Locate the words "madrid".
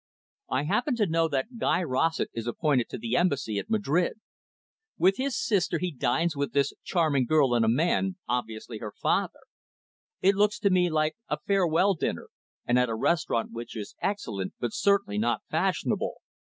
3.69-4.13